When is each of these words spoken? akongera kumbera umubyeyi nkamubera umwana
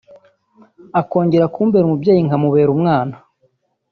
akongera 1.01 1.51
kumbera 1.53 1.83
umubyeyi 1.85 2.21
nkamubera 2.27 2.69
umwana 2.75 3.15